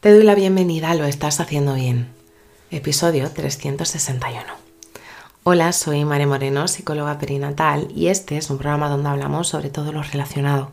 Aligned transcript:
Te 0.00 0.14
doy 0.14 0.24
la 0.24 0.34
bienvenida 0.34 0.90
a 0.90 0.94
Lo 0.94 1.04
Estás 1.04 1.40
Haciendo 1.40 1.74
Bien, 1.74 2.08
episodio 2.70 3.30
361. 3.30 4.40
Hola, 5.42 5.72
soy 5.72 6.06
María 6.06 6.26
Moreno, 6.26 6.68
psicóloga 6.68 7.18
perinatal, 7.18 7.86
y 7.94 8.06
este 8.06 8.38
es 8.38 8.48
un 8.48 8.56
programa 8.56 8.88
donde 8.88 9.10
hablamos 9.10 9.48
sobre 9.48 9.68
todo 9.68 9.92
lo 9.92 10.02
relacionado 10.02 10.70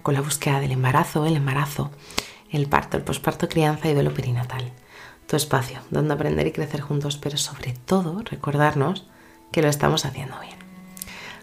con 0.00 0.14
la 0.14 0.22
búsqueda 0.22 0.60
del 0.60 0.72
embarazo, 0.72 1.26
el 1.26 1.36
embarazo, 1.36 1.90
el 2.50 2.70
parto, 2.70 2.96
el 2.96 3.02
posparto, 3.02 3.50
crianza 3.50 3.86
y 3.90 3.92
duelo 3.92 4.14
perinatal. 4.14 4.72
Tu 5.26 5.36
espacio 5.36 5.80
donde 5.90 6.14
aprender 6.14 6.46
y 6.46 6.52
crecer 6.52 6.80
juntos, 6.80 7.18
pero 7.18 7.36
sobre 7.36 7.74
todo 7.84 8.22
recordarnos 8.22 9.04
que 9.52 9.60
lo 9.60 9.68
estamos 9.68 10.06
haciendo 10.06 10.40
bien. 10.40 10.59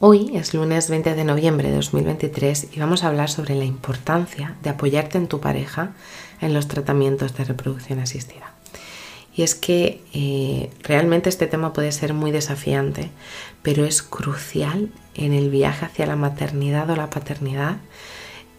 Hoy 0.00 0.30
es 0.36 0.54
lunes 0.54 0.88
20 0.88 1.16
de 1.16 1.24
noviembre 1.24 1.70
de 1.70 1.74
2023 1.74 2.68
y 2.72 2.78
vamos 2.78 3.02
a 3.02 3.08
hablar 3.08 3.28
sobre 3.28 3.56
la 3.56 3.64
importancia 3.64 4.54
de 4.62 4.70
apoyarte 4.70 5.18
en 5.18 5.26
tu 5.26 5.40
pareja 5.40 5.90
en 6.40 6.54
los 6.54 6.68
tratamientos 6.68 7.36
de 7.36 7.42
reproducción 7.42 7.98
asistida. 7.98 8.54
Y 9.34 9.42
es 9.42 9.56
que 9.56 10.00
eh, 10.14 10.70
realmente 10.84 11.28
este 11.28 11.48
tema 11.48 11.72
puede 11.72 11.90
ser 11.90 12.14
muy 12.14 12.30
desafiante, 12.30 13.10
pero 13.62 13.84
es 13.84 14.04
crucial 14.04 14.92
en 15.16 15.32
el 15.32 15.50
viaje 15.50 15.86
hacia 15.86 16.06
la 16.06 16.14
maternidad 16.14 16.88
o 16.90 16.94
la 16.94 17.10
paternidad 17.10 17.78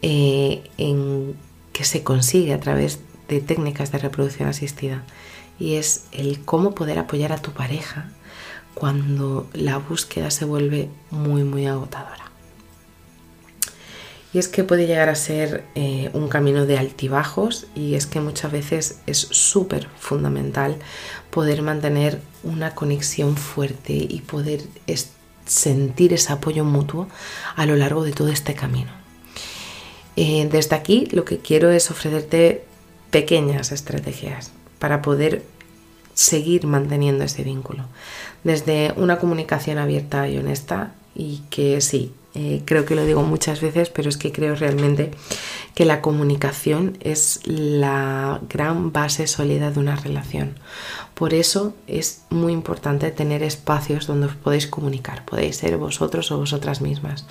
eh, 0.02 0.70
en 0.78 1.38
que 1.72 1.86
se 1.86 2.04
consigue 2.04 2.54
a 2.54 2.60
través 2.60 3.00
de 3.30 3.40
técnicas 3.40 3.94
de 3.94 4.00
reproducción 4.00 4.50
asistida. 4.50 5.06
Y 5.58 5.76
es 5.76 6.04
el 6.12 6.44
cómo 6.44 6.76
poder 6.76 7.00
apoyar 7.00 7.32
a 7.32 7.42
tu 7.42 7.52
pareja 7.52 8.10
cuando 8.80 9.48
la 9.54 9.78
búsqueda 9.78 10.32
se 10.32 10.46
vuelve 10.46 10.90
muy, 11.12 11.44
muy 11.44 11.68
agotadora. 11.68 12.30
Y 14.32 14.38
es 14.38 14.48
que 14.48 14.64
puede 14.64 14.86
llegar 14.86 15.10
a 15.10 15.16
ser 15.16 15.64
eh, 15.74 16.12
un 16.14 16.28
camino 16.28 16.66
de 16.68 16.78
altibajos 16.78 17.66
y 17.76 17.96
es 17.96 18.06
que 18.06 18.20
muchas 18.20 18.52
veces 18.52 19.00
es 19.08 19.18
súper 19.18 19.88
fundamental 19.98 20.78
poder 21.32 21.64
mantener 21.64 22.22
una 22.44 22.76
conexión 22.76 23.38
fuerte 23.38 23.94
y 23.94 24.22
poder 24.22 24.62
sentir 25.46 26.14
ese 26.14 26.32
apoyo 26.32 26.64
mutuo 26.64 27.08
a 27.56 27.66
lo 27.66 27.76
largo 27.76 28.04
de 28.04 28.12
todo 28.12 28.30
este 28.30 28.54
camino. 28.54 28.92
Eh, 30.16 30.48
desde 30.52 30.76
aquí 30.76 31.08
lo 31.12 31.26
que 31.26 31.40
quiero 31.40 31.72
es 31.72 31.90
ofrecerte 31.90 32.66
pequeñas 33.10 33.72
estrategias 33.72 34.52
para 34.78 35.02
poder 35.02 35.44
seguir 36.20 36.68
manteniendo 36.68 37.24
ese 37.24 37.46
vínculo. 37.46 37.86
Desde 38.44 38.94
una 38.98 39.20
comunicación 39.20 39.78
abierta 39.78 40.28
y 40.28 40.38
honesta 40.38 40.92
y 41.16 41.44
que 41.50 41.80
sí, 41.80 42.12
eh, 42.36 42.62
creo 42.66 42.86
que 42.86 42.96
lo 42.96 43.06
digo 43.06 43.24
muchas 43.24 43.60
veces, 43.60 43.90
pero 43.90 44.08
es 44.08 44.18
que 44.18 44.32
creo 44.32 44.56
realmente 44.56 45.12
que 45.74 45.86
la 45.86 46.02
comunicación 46.02 46.98
es 47.02 47.42
la 47.46 48.40
gran 48.48 48.92
base 48.92 49.26
sólida 49.26 49.72
de 49.72 49.80
una 49.80 49.96
relación. 49.96 50.56
Por 51.16 51.34
eso 51.34 51.74
es 51.88 52.22
muy 52.30 52.54
importante 52.54 53.12
tener 53.12 53.42
espacios 53.42 54.06
donde 54.06 54.28
os 54.28 54.36
podéis 54.36 54.68
comunicar, 54.68 55.26
podéis 55.26 55.58
ser 55.58 55.78
vosotros 55.78 56.32
o 56.32 56.38
vosotras 56.38 56.82
mismas, 56.82 57.26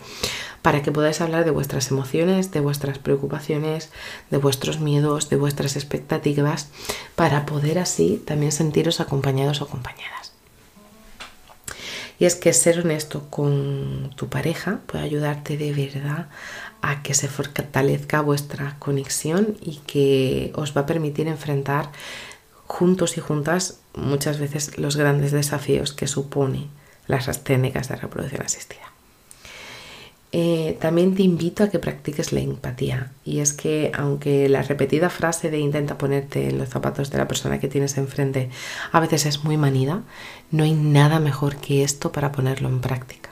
para 0.63 0.83
que 0.83 0.93
podáis 0.93 1.21
hablar 1.21 1.45
de 1.45 1.53
vuestras 1.53 1.91
emociones, 1.91 2.51
de 2.51 2.61
vuestras 2.61 2.99
preocupaciones, 2.99 3.91
de 4.31 4.39
vuestros 4.39 4.81
miedos, 4.81 5.31
de 5.31 5.37
vuestras 5.37 5.77
expectativas, 5.77 6.69
para 7.15 7.47
poder 7.47 7.79
así 7.79 8.21
también 8.27 8.53
sentiros 8.53 9.01
acompañados 9.01 9.61
o 9.63 9.65
acompañadas. 9.65 10.38
Y 12.19 12.25
es 12.25 12.35
que 12.35 12.53
ser 12.53 12.81
honesto 12.81 13.29
con 13.31 14.11
tu 14.17 14.29
pareja 14.29 14.81
puede 14.87 15.05
ayudarte 15.05 15.57
de 15.57 15.73
verdad 15.73 16.29
a 16.83 17.03
que 17.03 17.15
se 17.15 17.29
fortalezca 17.29 18.21
vuestra 18.21 18.77
conexión 18.79 19.57
y 19.61 19.77
que 19.87 20.53
os 20.55 20.77
va 20.77 20.83
a 20.83 20.87
permitir 20.87 21.29
enfrentar 21.29 21.91
juntos 22.67 23.17
y 23.17 23.21
juntas 23.21 23.81
muchas 23.95 24.39
veces 24.39 24.79
los 24.79 24.97
grandes 24.97 25.33
desafíos 25.33 25.93
que 25.93 26.07
supone 26.07 26.69
las 27.07 27.45
técnicas 27.45 27.89
de 27.89 27.97
reproducción 27.97 28.43
asistida. 28.43 28.98
Eh, 30.31 30.77
también 30.79 31.15
te 31.15 31.23
invito 31.23 31.65
a 31.65 31.69
que 31.69 31.79
practiques 31.79 32.35
la 32.35 32.41
empatía 32.41 33.13
y 33.25 33.39
es 33.39 33.55
que 33.55 33.91
aunque 33.95 34.51
la 34.51 34.61
repetida 34.61 35.09
frase 35.09 35.51
de 35.51 35.59
intenta 35.59 35.97
ponerte 35.97 36.51
en 36.51 36.59
los 36.59 36.69
zapatos 36.69 37.11
de 37.11 37.17
la 37.17 37.27
persona 37.27 37.59
que 37.59 37.69
tienes 37.69 37.97
enfrente 37.97 38.51
a 38.93 39.01
veces 39.01 39.25
es 39.25 39.43
muy 39.45 39.57
manida, 39.57 40.03
no 40.51 40.65
hay 40.65 40.75
nada 40.75 41.19
mejor 41.19 41.57
que 41.57 41.83
esto 41.83 42.13
para 42.13 42.31
ponerlo 42.31 42.69
en 42.69 42.81
práctica. 42.81 43.31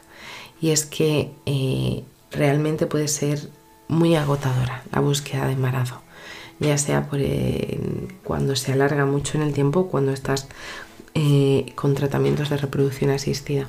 Y 0.58 0.70
es 0.70 0.86
que 0.86 1.32
eh, 1.44 2.02
realmente 2.30 2.86
puede 2.86 3.08
ser 3.08 3.50
muy 3.88 4.16
agotadora 4.16 4.82
la 4.90 5.00
búsqueda 5.00 5.46
de 5.46 5.52
embarazo, 5.52 6.00
ya 6.60 6.78
sea 6.78 7.06
eh, 7.12 7.78
cuando 8.24 8.56
se 8.56 8.72
alarga 8.72 9.04
mucho 9.04 9.36
en 9.36 9.42
el 9.42 9.52
tiempo, 9.52 9.88
cuando 9.88 10.12
estás 10.12 10.48
con 11.74 11.94
tratamientos 11.94 12.50
de 12.50 12.58
reproducción 12.58 13.10
asistida. 13.10 13.66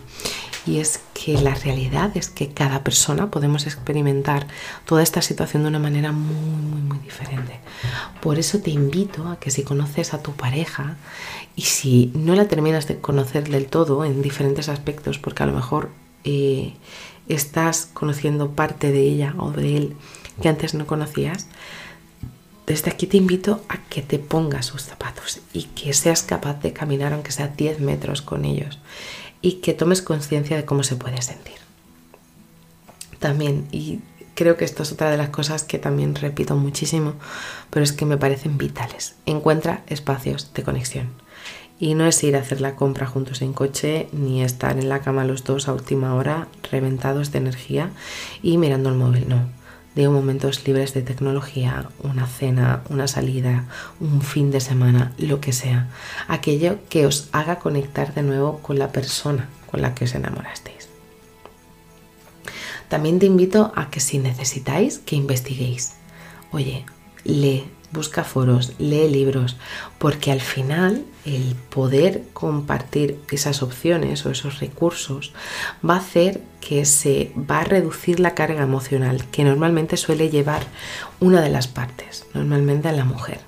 Y 0.67 0.79
es 0.79 0.99
que 1.13 1.33
la 1.39 1.55
realidad 1.55 2.11
es 2.15 2.29
que 2.29 2.49
cada 2.49 2.83
persona 2.83 3.31
podemos 3.31 3.65
experimentar 3.65 4.47
toda 4.85 5.01
esta 5.01 5.21
situación 5.21 5.63
de 5.63 5.69
una 5.69 5.79
manera 5.79 6.11
muy, 6.11 6.35
muy, 6.35 6.81
muy 6.81 6.97
diferente. 6.99 7.59
Por 8.21 8.37
eso 8.37 8.59
te 8.59 8.71
invito 8.71 9.29
a 9.29 9.39
que 9.39 9.49
si 9.49 9.63
conoces 9.63 10.13
a 10.13 10.21
tu 10.21 10.33
pareja 10.33 10.97
y 11.55 11.61
si 11.61 12.11
no 12.13 12.35
la 12.35 12.49
terminas 12.49 12.85
de 12.85 12.99
conocer 12.99 13.47
del 13.49 13.67
todo 13.67 14.03
en 14.03 14.21
diferentes 14.21 14.67
aspectos, 14.67 15.19
porque 15.19 15.43
a 15.43 15.45
lo 15.45 15.53
mejor 15.53 15.89
eh, 16.25 16.73
estás 17.29 17.89
conociendo 17.93 18.51
parte 18.51 18.91
de 18.91 19.01
ella 19.01 19.35
o 19.37 19.51
de 19.51 19.77
él 19.77 19.95
que 20.41 20.49
antes 20.49 20.73
no 20.73 20.85
conocías, 20.85 21.47
desde 22.65 22.91
aquí 22.91 23.07
te 23.07 23.15
invito 23.15 23.63
a 23.69 23.77
que 23.89 24.01
te 24.01 24.19
pongas 24.19 24.65
sus 24.65 24.83
zapatos 24.83 25.39
y 25.53 25.63
que 25.63 25.93
seas 25.93 26.23
capaz 26.23 26.55
de 26.61 26.73
caminar 26.73 27.13
aunque 27.13 27.31
sea 27.31 27.47
10 27.47 27.79
metros 27.79 28.21
con 28.21 28.43
ellos 28.43 28.77
y 29.41 29.53
que 29.53 29.73
tomes 29.73 30.01
conciencia 30.01 30.57
de 30.57 30.65
cómo 30.65 30.83
se 30.83 30.95
puede 30.95 31.21
sentir. 31.21 31.55
También, 33.19 33.67
y 33.71 33.99
creo 34.35 34.57
que 34.57 34.65
esto 34.65 34.83
es 34.83 34.91
otra 34.91 35.09
de 35.09 35.17
las 35.17 35.29
cosas 35.29 35.63
que 35.63 35.79
también 35.79 36.15
repito 36.15 36.55
muchísimo, 36.55 37.15
pero 37.69 37.83
es 37.83 37.93
que 37.93 38.05
me 38.05 38.17
parecen 38.17 38.57
vitales. 38.57 39.15
Encuentra 39.25 39.83
espacios 39.87 40.53
de 40.53 40.63
conexión. 40.63 41.09
Y 41.79 41.93
no 41.93 42.07
es 42.07 42.23
ir 42.23 42.35
a 42.35 42.39
hacer 42.39 42.59
la 42.59 42.75
compra 42.75 43.05
juntos 43.05 43.41
en 43.41 43.53
coche, 43.53 44.07
ni 44.11 44.43
estar 44.43 44.79
en 44.79 44.89
la 44.89 45.01
cama 45.01 45.25
los 45.25 45.43
dos 45.43 45.67
a 45.67 45.73
última 45.73 46.15
hora, 46.15 46.47
reventados 46.71 47.31
de 47.31 47.37
energía 47.37 47.91
y 48.41 48.57
mirando 48.57 48.89
el 48.89 48.95
móvil, 48.95 49.29
no 49.29 49.56
de 50.03 50.09
momentos 50.09 50.67
libres 50.67 50.93
de 50.93 51.01
tecnología, 51.01 51.89
una 52.03 52.27
cena, 52.27 52.83
una 52.89 53.07
salida, 53.07 53.65
un 53.99 54.21
fin 54.21 54.51
de 54.51 54.59
semana, 54.59 55.13
lo 55.17 55.41
que 55.41 55.53
sea. 55.53 55.89
Aquello 56.27 56.77
que 56.87 57.07
os 57.07 57.29
haga 57.31 57.57
conectar 57.57 58.13
de 58.13 58.21
nuevo 58.21 58.59
con 58.59 58.77
la 58.77 58.91
persona 58.91 59.49
con 59.65 59.81
la 59.81 59.95
que 59.95 60.05
os 60.05 60.13
enamorasteis. 60.13 60.87
También 62.89 63.19
te 63.19 63.25
invito 63.25 63.73
a 63.75 63.89
que 63.89 63.99
si 63.99 64.19
necesitáis, 64.19 64.99
que 64.99 65.15
investiguéis. 65.15 65.95
Oye, 66.51 66.85
lee, 67.23 67.65
busca 67.91 68.23
foros, 68.23 68.73
lee 68.79 69.09
libros, 69.09 69.55
porque 69.97 70.31
al 70.31 70.41
final 70.41 71.05
el 71.25 71.55
poder 71.69 72.23
compartir 72.33 73.19
esas 73.31 73.63
opciones 73.63 74.25
o 74.25 74.31
esos 74.31 74.59
recursos 74.59 75.33
va 75.87 75.95
a 75.95 75.99
hacer 75.99 76.41
que 76.59 76.85
se 76.85 77.31
va 77.35 77.59
a 77.59 77.63
reducir 77.63 78.19
la 78.19 78.35
carga 78.35 78.63
emocional 78.63 79.25
que 79.31 79.43
normalmente 79.43 79.97
suele 79.97 80.29
llevar 80.29 80.63
una 81.19 81.41
de 81.41 81.49
las 81.49 81.67
partes, 81.67 82.25
normalmente 82.33 82.91
la 82.91 83.05
mujer 83.05 83.39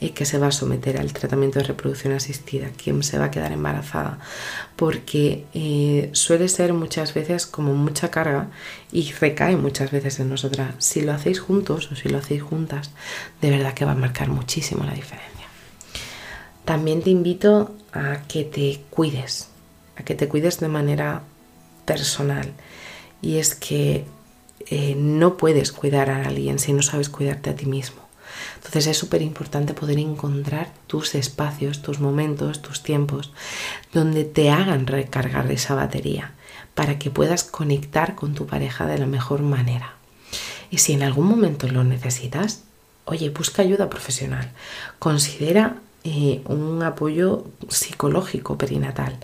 y 0.00 0.10
que 0.10 0.24
se 0.24 0.38
va 0.38 0.46
a 0.46 0.52
someter 0.52 0.98
al 0.98 1.12
tratamiento 1.12 1.58
de 1.58 1.66
reproducción 1.66 2.14
asistida, 2.14 2.70
quien 2.70 3.02
se 3.02 3.18
va 3.18 3.26
a 3.26 3.30
quedar 3.30 3.52
embarazada, 3.52 4.18
porque 4.74 5.44
eh, 5.52 6.08
suele 6.12 6.48
ser 6.48 6.72
muchas 6.72 7.12
veces 7.12 7.46
como 7.46 7.74
mucha 7.74 8.10
carga 8.10 8.48
y 8.90 9.12
recae 9.12 9.56
muchas 9.56 9.90
veces 9.90 10.18
en 10.18 10.30
nosotras. 10.30 10.74
Si 10.78 11.02
lo 11.02 11.12
hacéis 11.12 11.38
juntos 11.38 11.92
o 11.92 11.96
si 11.96 12.08
lo 12.08 12.18
hacéis 12.18 12.42
juntas, 12.42 12.90
de 13.42 13.50
verdad 13.50 13.74
que 13.74 13.84
va 13.84 13.92
a 13.92 13.96
marcar 13.96 14.28
muchísimo 14.28 14.84
la 14.84 14.94
diferencia. 14.94 15.46
También 16.64 17.02
te 17.02 17.10
invito 17.10 17.74
a 17.92 18.22
que 18.26 18.44
te 18.44 18.80
cuides, 18.90 19.48
a 19.96 20.02
que 20.02 20.14
te 20.14 20.28
cuides 20.28 20.60
de 20.60 20.68
manera 20.68 21.22
personal. 21.84 22.52
Y 23.20 23.36
es 23.36 23.54
que 23.54 24.04
eh, 24.66 24.94
no 24.96 25.36
puedes 25.36 25.72
cuidar 25.72 26.10
a 26.10 26.24
alguien 26.24 26.58
si 26.58 26.72
no 26.72 26.82
sabes 26.82 27.08
cuidarte 27.08 27.50
a 27.50 27.56
ti 27.56 27.66
mismo. 27.66 27.99
Entonces 28.56 28.86
es 28.86 28.98
súper 28.98 29.22
importante 29.22 29.74
poder 29.74 29.98
encontrar 29.98 30.72
tus 30.86 31.14
espacios, 31.14 31.82
tus 31.82 32.00
momentos, 32.00 32.62
tus 32.62 32.82
tiempos, 32.82 33.32
donde 33.92 34.24
te 34.24 34.50
hagan 34.50 34.86
recargar 34.86 35.50
esa 35.50 35.74
batería 35.74 36.34
para 36.74 36.98
que 36.98 37.10
puedas 37.10 37.44
conectar 37.44 38.14
con 38.14 38.34
tu 38.34 38.46
pareja 38.46 38.86
de 38.86 38.98
la 38.98 39.06
mejor 39.06 39.42
manera. 39.42 39.94
Y 40.70 40.78
si 40.78 40.92
en 40.92 41.02
algún 41.02 41.26
momento 41.26 41.68
lo 41.68 41.84
necesitas, 41.84 42.62
oye, 43.04 43.30
busca 43.30 43.62
ayuda 43.62 43.90
profesional. 43.90 44.52
Considera 44.98 45.76
eh, 46.04 46.42
un 46.46 46.82
apoyo 46.82 47.44
psicológico 47.68 48.56
perinatal. 48.56 49.18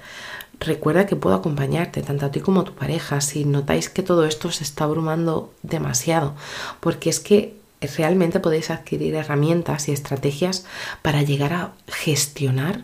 Recuerda 0.59 1.07
que 1.07 1.17
puedo 1.17 1.37
acompañarte, 1.37 2.03
tanto 2.03 2.27
a 2.27 2.31
ti 2.31 2.41
como 2.41 2.63
a 2.63 2.65
tu 2.65 2.75
pareja, 2.75 3.21
si 3.21 3.45
notáis 3.45 3.89
que 3.89 4.03
todo 4.03 4.25
esto 4.25 4.51
se 4.51 4.65
está 4.65 4.85
abrumando 4.85 5.53
demasiado, 5.63 6.35
porque 6.81 7.11
es 7.11 7.21
que 7.21 7.57
realmente 7.81 8.41
podéis 8.41 8.71
adquirir 8.71 9.15
herramientas 9.15 9.89
y 9.89 9.93
estrategias 9.93 10.65
para 11.03 11.23
llegar 11.23 11.53
a 11.53 11.73
gestionar 11.89 12.83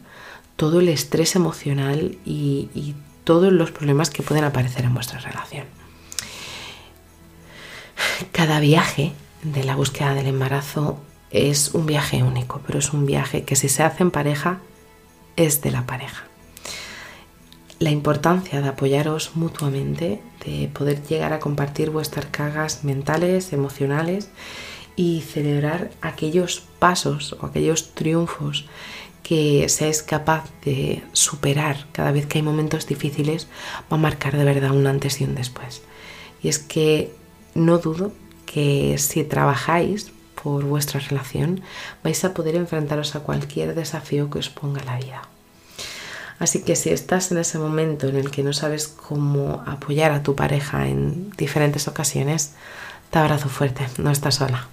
todo 0.57 0.81
el 0.81 0.89
estrés 0.89 1.35
emocional 1.37 2.19
y, 2.25 2.95
todos 3.25 3.53
los 3.53 3.71
problemas 3.71 4.11
que 4.11 4.25
pueden 4.25 4.43
aparecer 4.43 4.85
en 4.85 4.95
vuestra 4.95 5.21
relación. 5.21 5.65
Cada 8.33 8.59
viaje 8.59 9.13
de 9.45 9.63
la 9.63 9.77
búsqueda 9.77 10.13
del 10.15 10.27
embarazo 10.27 10.99
es 11.31 11.73
un 11.73 11.87
viaje 11.87 12.25
único, 12.25 12.61
pero 12.67 12.81
es 12.81 12.93
un 12.93 13.07
viaje 13.07 13.45
que 13.45 13.55
si 13.55 13.69
se 13.69 13.85
hace 13.85 14.03
en 14.03 14.11
pareja, 14.11 14.59
es 15.37 15.63
de 15.63 15.71
la 15.71 15.87
pareja. 15.87 16.25
La 17.79 17.91
importancia 17.91 18.61
de 18.61 18.69
apoyaros 18.69 19.37
mutuamente, 19.37 20.21
de 20.45 20.69
poder 20.73 21.01
llegar 21.07 21.33
a 21.33 21.39
compartir 21.39 21.91
vuestras 21.91 22.27
cargas 22.27 22.83
mentales, 22.83 23.53
emocionales 23.53 24.31
y 24.97 25.23
celebrar 25.23 25.91
aquellos 26.01 26.63
pasos 26.79 27.35
o 27.41 27.47
aquellos 27.47 27.95
triunfos 27.95 28.67
que 29.23 29.69
seáis 29.69 30.03
capaz 30.03 30.51
de 30.65 31.03
superar 31.13 31.87
cada 31.93 32.13
vez 32.13 32.27
que 32.27 32.39
hay 32.39 32.43
momentos 32.43 32.87
difíciles 32.87 33.47
va 33.91 33.97
a 33.97 34.01
marcar 34.01 34.37
de 34.37 34.45
verdad 34.45 34.73
un 34.73 34.87
antes 34.87 35.21
y 35.21 35.25
un 35.25 35.35
después. 35.35 35.83
Y 36.43 36.49
es 36.49 36.59
que 36.59 37.15
no 37.55 37.79
dudo 37.79 38.13
que 38.47 38.99
si 38.99 39.25
trabajáis 39.25 40.13
por 40.43 40.65
vuestra 40.65 41.01
relación 41.01 41.63
vais 42.03 42.25
a 42.25 42.35
poder 42.35 42.57
enfrentaros 42.57 43.15
a 43.15 43.21
cualquier 43.21 43.75
desafío 43.75 44.29
que 44.29 44.41
os 44.41 44.51
ponga 44.51 44.85
la 44.85 44.99
vida. 44.99 45.23
Así 46.39 46.63
que 46.63 46.75
si 46.75 46.91
estás 46.91 47.31
en 47.31 47.39
ese 47.39 47.59
momento 47.59 48.09
en 48.09 48.17
el 48.17 48.33
que 48.33 48.43
no 48.43 48.53
sabes 48.53 48.89
cómo 48.89 49.63
apoyar 49.65 50.11
a 50.11 50.25
tu 50.25 50.35
pareja 50.35 50.89
en 50.89 51.31
diferentes 51.37 51.87
ocasiones, 51.87 52.55
te 53.11 53.21
abrazo 53.21 53.49
fuerte, 53.49 53.87
no 53.99 54.11
estás 54.11 54.37
sola. 54.37 54.67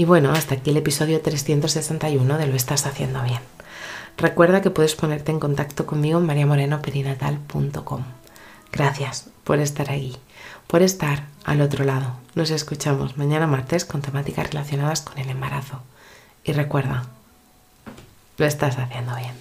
Y 0.00 0.06
bueno, 0.06 0.32
hasta 0.32 0.54
aquí 0.54 0.70
el 0.70 0.78
episodio 0.78 1.20
361 1.20 2.38
de 2.38 2.46
Lo 2.46 2.56
estás 2.56 2.86
haciendo 2.86 3.22
bien. 3.22 3.40
Recuerda 4.16 4.62
que 4.62 4.70
puedes 4.70 4.94
ponerte 4.94 5.30
en 5.30 5.38
contacto 5.38 5.84
conmigo 5.84 6.18
en 6.18 6.24
mariamorenoperinatal.com. 6.24 8.04
Gracias 8.72 9.26
por 9.44 9.58
estar 9.58 9.90
aquí, 9.90 10.16
por 10.68 10.80
estar 10.80 11.24
al 11.44 11.60
otro 11.60 11.84
lado. 11.84 12.14
Nos 12.34 12.50
escuchamos 12.50 13.18
mañana 13.18 13.46
martes 13.46 13.84
con 13.84 14.00
temáticas 14.00 14.48
relacionadas 14.48 15.02
con 15.02 15.18
el 15.18 15.28
embarazo. 15.28 15.82
Y 16.44 16.52
recuerda, 16.52 17.04
lo 18.38 18.46
estás 18.46 18.78
haciendo 18.78 19.14
bien. 19.16 19.34